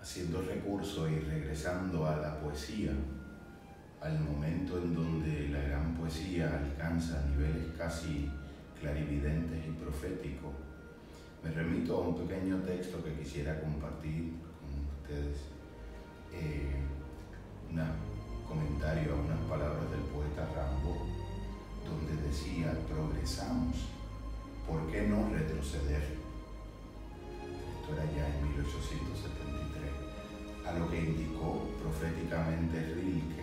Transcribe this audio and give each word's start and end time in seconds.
haciendo 0.00 0.42
recurso 0.42 1.08
y 1.08 1.18
regresando 1.20 2.06
a 2.06 2.16
la 2.16 2.40
poesía, 2.40 2.92
al 4.00 4.18
momento 4.20 4.78
en 4.78 4.94
donde 4.94 5.48
la 5.48 5.60
gran 5.60 5.94
poesía 5.94 6.58
alcanza 6.58 7.22
niveles 7.26 7.66
casi 7.76 8.30
clarividentes 8.80 9.66
y 9.66 9.70
proféticos, 9.72 10.52
me 11.44 11.50
remito 11.50 11.96
a 11.96 12.08
un 12.08 12.16
pequeño 12.16 12.56
texto 12.58 13.02
que 13.04 13.14
quisiera 13.14 13.60
compartir 13.60 14.32
con 14.60 14.70
ustedes, 15.00 15.38
eh, 16.32 16.76
un 17.70 18.46
comentario 18.46 19.12
a 19.12 19.16
unas 19.16 19.40
palabras 19.48 19.90
del 19.90 20.00
poeta 20.00 20.48
Rambo, 20.54 21.06
donde 21.84 22.22
decía, 22.22 22.76
progresamos, 22.88 23.76
¿por 24.66 24.90
qué 24.90 25.06
no 25.08 25.30
retroceder? 25.30 26.18
Esto 27.80 27.94
era 27.94 28.04
ya 28.12 28.28
en 28.28 28.48
1873, 28.48 29.59
a 30.70 30.78
lo 30.78 30.88
que 30.90 30.98
indicó 30.98 31.68
proféticamente 31.82 32.94
Rilke 32.94 33.40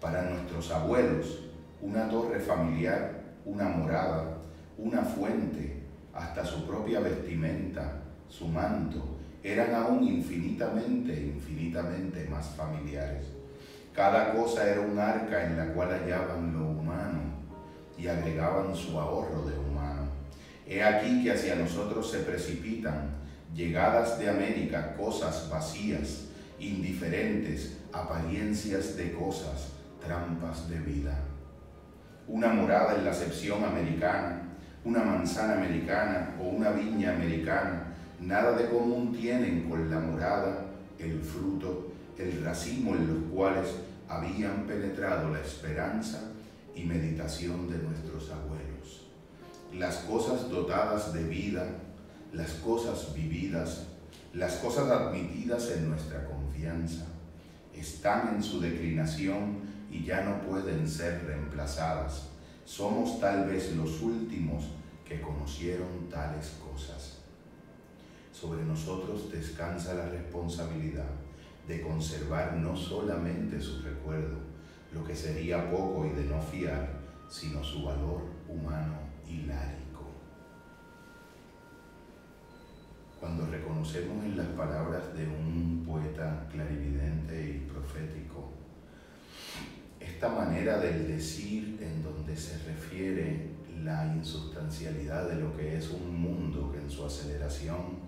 para 0.00 0.22
nuestros 0.30 0.70
abuelos, 0.70 1.40
una 1.80 2.08
torre 2.08 2.40
familiar, 2.40 3.22
una 3.44 3.68
morada, 3.68 4.38
una 4.76 5.02
fuente, 5.02 5.82
hasta 6.12 6.44
su 6.44 6.66
propia 6.66 7.00
vestimenta, 7.00 8.02
su 8.28 8.46
manto, 8.46 9.18
eran 9.42 9.74
aún 9.74 10.04
infinitamente, 10.04 11.12
infinitamente 11.12 12.28
más 12.28 12.48
familiares. 12.50 13.26
Cada 13.94 14.32
cosa 14.34 14.68
era 14.68 14.80
un 14.80 14.98
arca 14.98 15.46
en 15.46 15.56
la 15.56 15.72
cual 15.72 15.90
hallaban 15.90 16.52
lo 16.52 16.68
humano 16.68 17.20
y 17.96 18.06
agregaban 18.06 18.74
su 18.74 18.98
ahorro 18.98 19.42
de 19.46 19.58
humano. 19.58 20.02
He 20.66 20.82
aquí 20.82 21.24
que 21.24 21.32
hacia 21.32 21.56
nosotros 21.56 22.10
se 22.10 22.18
precipitan, 22.18 23.10
llegadas 23.54 24.18
de 24.18 24.28
América, 24.28 24.94
cosas 24.96 25.48
vacías, 25.50 26.26
indiferentes, 26.58 27.78
apariencias 27.92 28.96
de 28.96 29.12
cosas, 29.12 29.72
trampas 30.04 30.68
de 30.68 30.78
vida. 30.78 31.18
Una 32.26 32.48
morada 32.48 32.96
en 32.96 33.04
la 33.04 33.10
acepción 33.10 33.64
americana, 33.64 34.42
una 34.84 35.02
manzana 35.02 35.54
americana 35.54 36.34
o 36.40 36.48
una 36.48 36.70
viña 36.70 37.14
americana, 37.14 37.94
nada 38.20 38.52
de 38.52 38.68
común 38.68 39.12
tienen 39.12 39.68
con 39.68 39.90
la 39.90 39.98
morada, 39.98 40.66
el 40.98 41.20
fruto, 41.20 41.92
el 42.18 42.44
racimo 42.44 42.94
en 42.94 43.06
los 43.06 43.32
cuales 43.32 43.68
habían 44.08 44.64
penetrado 44.66 45.30
la 45.30 45.40
esperanza 45.40 46.32
y 46.74 46.84
meditación 46.84 47.68
de 47.70 47.78
nuestros 47.78 48.30
abuelos. 48.30 49.06
Las 49.74 49.98
cosas 49.98 50.48
dotadas 50.48 51.12
de 51.12 51.24
vida, 51.24 51.66
las 52.32 52.50
cosas 52.54 53.14
vividas, 53.14 53.86
las 54.34 54.56
cosas 54.56 54.90
admitidas 54.90 55.70
en 55.70 55.88
nuestra 55.88 56.24
confianza, 56.26 57.06
están 57.74 58.34
en 58.34 58.42
su 58.42 58.60
declinación 58.60 59.60
y 59.90 60.04
ya 60.04 60.22
no 60.22 60.42
pueden 60.42 60.88
ser 60.88 61.24
reemplazadas. 61.24 62.28
Somos 62.64 63.20
tal 63.20 63.46
vez 63.46 63.74
los 63.76 64.02
últimos 64.02 64.64
que 65.06 65.20
conocieron 65.20 66.08
tales 66.10 66.58
cosas. 66.62 67.18
Sobre 68.32 68.62
nosotros 68.64 69.32
descansa 69.32 69.94
la 69.94 70.08
responsabilidad 70.10 71.08
de 71.66 71.80
conservar 71.80 72.54
no 72.54 72.76
solamente 72.76 73.60
su 73.60 73.80
recuerdo, 73.82 74.38
lo 74.92 75.04
que 75.04 75.14
sería 75.14 75.70
poco 75.70 76.06
y 76.06 76.10
de 76.10 76.24
no 76.24 76.40
fiar, 76.40 76.88
sino 77.28 77.62
su 77.62 77.84
valor 77.84 78.22
humano 78.48 78.94
y 79.28 79.46
Cuando 83.20 83.46
reconocemos 83.46 84.24
en 84.24 84.36
las 84.36 84.46
palabras 84.48 85.14
de 85.16 85.26
un 85.26 85.84
poeta 85.86 86.46
clarividente 86.50 87.50
y 87.50 87.70
profético 87.70 88.58
esta 90.18 90.28
manera 90.30 90.78
del 90.78 91.06
decir 91.06 91.78
en 91.80 92.02
donde 92.02 92.36
se 92.36 92.58
refiere 92.64 93.50
la 93.84 94.06
insustancialidad 94.16 95.28
de 95.28 95.36
lo 95.36 95.56
que 95.56 95.76
es 95.76 95.90
un 95.90 96.20
mundo 96.20 96.72
que 96.72 96.78
en 96.78 96.90
su 96.90 97.04
aceleración 97.04 97.98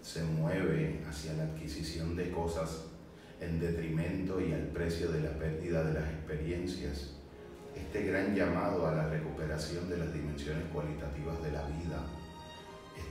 se 0.00 0.22
mueve 0.22 1.02
hacia 1.08 1.32
la 1.32 1.44
adquisición 1.44 2.14
de 2.14 2.30
cosas 2.30 2.84
en 3.40 3.58
detrimento 3.58 4.40
y 4.40 4.52
al 4.52 4.68
precio 4.68 5.10
de 5.10 5.22
la 5.22 5.30
pérdida 5.30 5.82
de 5.82 5.94
las 5.94 6.08
experiencias. 6.08 7.14
Este 7.74 8.04
gran 8.04 8.34
llamado 8.34 8.86
a 8.86 8.94
la 8.94 9.08
recuperación 9.08 9.88
de 9.88 9.96
las 9.96 10.12
dimensiones 10.12 10.64
cualitativas 10.72 11.42
de 11.42 11.52
la 11.52 11.62
vida. 11.66 12.19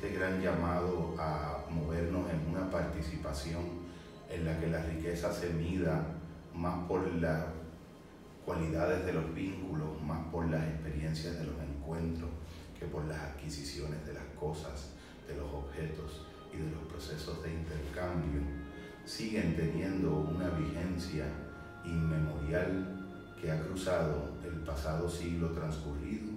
Este 0.01 0.17
gran 0.17 0.41
llamado 0.41 1.13
a 1.19 1.65
movernos 1.69 2.31
en 2.31 2.55
una 2.55 2.71
participación 2.71 3.63
en 4.29 4.45
la 4.45 4.57
que 4.57 4.67
la 4.67 4.81
riqueza 4.81 5.29
se 5.33 5.49
mida 5.49 6.05
más 6.55 6.87
por 6.87 7.05
las 7.15 7.47
cualidades 8.45 9.05
de 9.05 9.11
los 9.11 9.35
vínculos, 9.35 10.01
más 10.01 10.25
por 10.31 10.49
las 10.49 10.63
experiencias 10.69 11.37
de 11.37 11.47
los 11.47 11.55
encuentros 11.59 12.29
que 12.79 12.85
por 12.85 13.03
las 13.07 13.19
adquisiciones 13.19 14.05
de 14.05 14.13
las 14.13 14.23
cosas, 14.39 14.91
de 15.27 15.35
los 15.35 15.51
objetos 15.51 16.25
y 16.53 16.59
de 16.59 16.71
los 16.71 16.83
procesos 16.83 17.43
de 17.43 17.51
intercambio, 17.51 18.39
siguen 19.03 19.57
teniendo 19.57 20.15
una 20.15 20.49
vigencia 20.51 21.25
inmemorial 21.83 23.05
que 23.41 23.51
ha 23.51 23.61
cruzado 23.63 24.29
el 24.45 24.61
pasado 24.61 25.09
siglo 25.09 25.49
transcurrido 25.49 26.29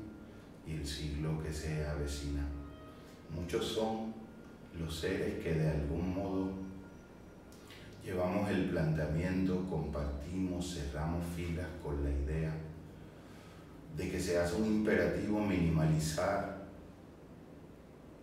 y 0.66 0.72
el 0.72 0.84
siglo 0.84 1.40
que 1.40 1.52
se 1.52 1.86
avecina. 1.86 2.44
Muchos 3.34 3.66
son 3.66 4.15
los 4.78 4.94
seres 4.94 5.43
que 5.43 5.54
de 5.54 5.70
algún 5.70 6.15
modo 6.15 6.50
llevamos 8.04 8.50
el 8.50 8.70
planteamiento, 8.70 9.66
compartimos, 9.69 10.75
cerramos 10.75 11.25
filas 11.37 11.69
con 11.82 12.03
la 12.03 12.10
idea 12.10 12.53
de 13.97 14.10
que 14.10 14.19
se 14.19 14.38
hace 14.38 14.56
un 14.56 14.66
imperativo 14.66 15.41
minimalizar 15.41 16.62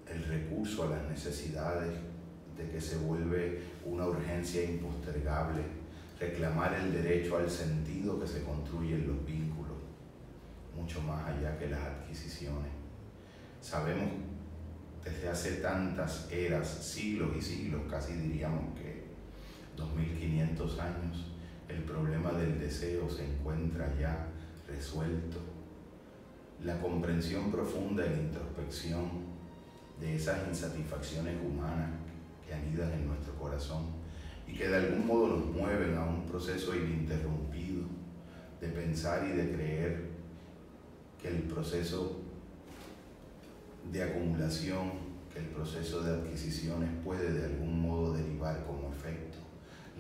el 0.07 0.23
recurso 0.23 0.83
a 0.83 0.89
las 0.89 1.09
necesidades, 1.09 1.93
de 2.57 2.69
que 2.69 2.81
se 2.81 2.97
vuelve 2.97 3.61
una 3.85 4.07
urgencia 4.07 4.63
impostergable, 4.63 5.61
reclamar 6.19 6.73
el 6.73 6.91
derecho 6.91 7.37
al 7.37 7.49
sentido 7.49 8.19
que 8.19 8.27
se 8.27 8.43
construye 8.43 8.95
en 8.95 9.07
los 9.07 9.25
vínculos, 9.25 9.77
mucho 10.75 11.01
más 11.01 11.29
allá 11.29 11.57
que 11.57 11.69
las 11.69 11.79
adquisiciones. 11.79 12.71
Sabemos 13.61 14.09
hace 15.39 15.61
tantas 15.61 16.29
eras, 16.29 16.67
siglos 16.67 17.29
y 17.37 17.41
siglos, 17.41 17.83
casi 17.89 18.11
diríamos 18.11 18.77
que 18.77 19.05
2500 19.77 20.79
años, 20.79 21.27
el 21.69 21.81
problema 21.83 22.33
del 22.33 22.59
deseo 22.59 23.09
se 23.09 23.25
encuentra 23.25 23.95
ya 23.97 24.27
resuelto. 24.67 25.37
La 26.65 26.77
comprensión 26.81 27.49
profunda 27.53 28.05
y 28.05 28.09
la 28.09 28.21
introspección 28.21 29.09
de 30.01 30.17
esas 30.17 30.45
insatisfacciones 30.45 31.37
humanas 31.41 31.91
que 32.45 32.53
anidan 32.53 32.91
en 32.91 33.07
nuestro 33.07 33.33
corazón 33.35 33.85
y 34.45 34.55
que 34.55 34.67
de 34.67 34.75
algún 34.75 35.07
modo 35.07 35.37
nos 35.37 35.45
mueven 35.55 35.95
a 35.95 36.03
un 36.03 36.25
proceso 36.25 36.75
ininterrumpido 36.75 37.85
de 38.59 38.67
pensar 38.67 39.25
y 39.25 39.37
de 39.37 39.53
creer 39.53 40.09
que 41.21 41.29
el 41.29 41.43
proceso 41.43 42.23
de 43.89 44.03
acumulación, 44.03 45.08
que 45.33 45.39
el 45.39 45.45
proceso 45.47 46.01
de 46.01 46.13
adquisiciones 46.13 46.89
puede 47.03 47.31
de 47.31 47.45
algún 47.45 47.81
modo 47.81 48.13
derivar 48.13 48.65
como 48.65 48.91
efecto 48.91 49.37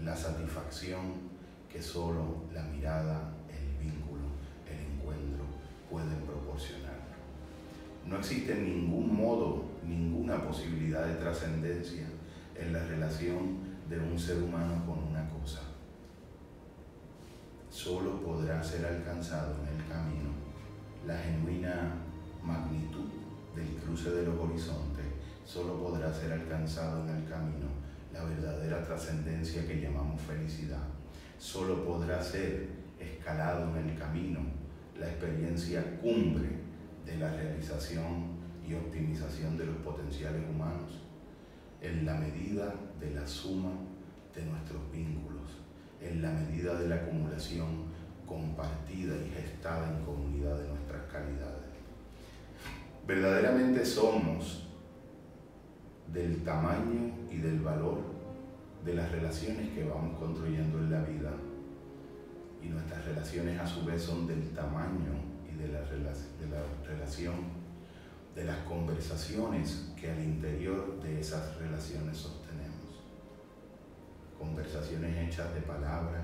la 0.03 0.15
satisfacción 0.15 1.29
que 1.71 1.81
solo 1.81 2.43
la 2.53 2.63
mirada, 2.63 3.33
el 3.49 3.85
vínculo, 3.85 4.23
el 4.67 4.93
encuentro 4.93 5.45
pueden 5.89 6.21
proporcionar. 6.25 6.99
No 8.05 8.17
existe 8.17 8.55
ningún 8.55 9.15
modo, 9.15 9.65
ninguna 9.85 10.43
posibilidad 10.43 11.05
de 11.05 11.15
trascendencia 11.15 12.07
en 12.55 12.73
la 12.73 12.83
relación 12.85 13.59
de 13.89 13.99
un 13.99 14.17
ser 14.17 14.41
humano 14.41 14.83
con 14.85 14.99
una 14.99 15.29
cosa. 15.29 15.61
Solo 17.69 18.21
podrá 18.21 18.63
ser 18.63 18.85
alcanzado 18.85 19.55
en 19.61 19.79
el 19.79 19.87
camino 19.87 20.29
la 21.05 21.17
genuina 21.17 21.93
magnitud 22.43 23.05
del 23.55 23.75
cruce 23.75 24.09
de 24.11 24.25
los 24.25 24.39
horizontes, 24.39 25.05
solo 25.51 25.79
podrá 25.79 26.13
ser 26.13 26.31
alcanzado 26.31 27.03
en 27.05 27.15
el 27.15 27.27
camino 27.27 27.65
la 28.13 28.23
verdadera 28.23 28.85
trascendencia 28.85 29.65
que 29.65 29.81
llamamos 29.81 30.21
felicidad. 30.21 30.83
Solo 31.39 31.83
podrá 31.85 32.21
ser 32.21 32.67
escalado 32.99 33.75
en 33.75 33.89
el 33.89 33.97
camino 33.97 34.41
la 34.99 35.07
experiencia 35.07 35.99
cumbre 36.01 36.49
de 37.03 37.17
la 37.17 37.33
realización 37.33 38.37
y 38.67 38.75
optimización 38.75 39.57
de 39.57 39.65
los 39.65 39.77
potenciales 39.77 40.43
humanos 40.47 41.01
en 41.81 42.05
la 42.05 42.13
medida 42.15 42.75
de 42.99 43.09
la 43.15 43.25
suma 43.25 43.71
de 44.35 44.45
nuestros 44.45 44.91
vínculos, 44.91 45.49
en 45.99 46.21
la 46.21 46.31
medida 46.31 46.79
de 46.79 46.89
la 46.89 46.95
acumulación 46.95 47.85
compartida 48.27 49.15
y 49.15 49.31
gestada 49.31 49.97
en 49.97 50.05
comunidad 50.05 50.59
de 50.59 50.67
nuestras 50.67 51.01
calidades. 51.11 51.69
Verdaderamente 53.07 53.83
somos 53.83 54.68
del 56.13 56.43
tamaño 56.43 57.13
y 57.29 57.37
del 57.37 57.59
valor 57.59 57.99
de 58.83 58.93
las 58.93 59.11
relaciones 59.11 59.69
que 59.69 59.83
vamos 59.83 60.17
construyendo 60.17 60.79
en 60.79 60.91
la 60.91 61.01
vida. 61.01 61.31
Y 62.61 62.67
nuestras 62.67 63.05
relaciones 63.05 63.59
a 63.59 63.67
su 63.67 63.85
vez 63.85 64.01
son 64.01 64.27
del 64.27 64.49
tamaño 64.49 65.13
y 65.49 65.55
de 65.57 65.67
la, 65.69 65.81
relación, 66.85 67.35
de 68.35 68.43
las 68.43 68.57
conversaciones 68.59 69.91
que 69.99 70.11
al 70.11 70.23
interior 70.23 71.01
de 71.01 71.19
esas 71.19 71.57
relaciones 71.57 72.17
sostenemos. 72.17 73.03
Conversaciones 74.37 75.29
hechas 75.29 75.53
de 75.53 75.61
palabra, 75.61 76.23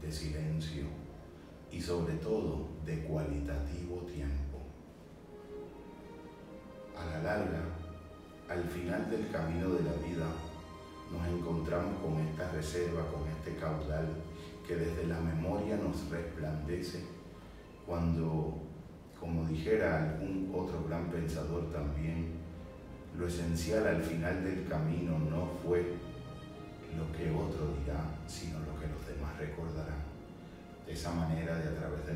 de 0.00 0.10
silencio 0.10 0.84
y 1.70 1.80
sobre 1.80 2.14
todo 2.14 2.68
de 2.84 3.02
cualitativo 3.02 3.98
tiempo. 4.06 4.58
A 6.96 7.04
la 7.06 7.22
larga, 7.22 7.64
al 8.48 8.64
final 8.64 9.10
del 9.10 9.30
camino 9.30 9.70
de 9.70 9.84
la 9.84 9.92
vida, 10.06 10.26
nos 11.10 11.26
encontramos 11.28 12.00
con 12.00 12.20
esta 12.20 12.50
reserva, 12.52 13.06
con 13.10 13.28
este 13.28 13.56
caudal 13.60 14.08
que 14.66 14.76
desde 14.76 15.06
la 15.06 15.20
memoria 15.20 15.76
nos 15.76 16.08
resplandece 16.10 17.04
cuando, 17.86 18.62
como 19.20 19.46
dijera 19.46 20.02
algún 20.02 20.50
otro 20.54 20.84
gran 20.88 21.10
pensador 21.10 21.70
también, 21.70 22.32
lo 23.18 23.26
esencial 23.26 23.86
al 23.86 24.02
final 24.02 24.42
del 24.42 24.66
camino 24.66 25.18
no 25.18 25.50
fue 25.62 25.94
lo 26.96 27.10
que 27.16 27.30
otro 27.30 27.74
dirá, 27.80 28.02
sino 28.26 28.58
lo 28.60 28.78
que 28.80 28.86
los 28.86 29.06
demás 29.06 29.36
recordarán. 29.38 30.02
De 30.86 30.92
esa 30.92 31.12
manera, 31.12 31.56
de 31.56 31.68
a 31.68 31.74
través 31.74 32.06
de 32.06 32.13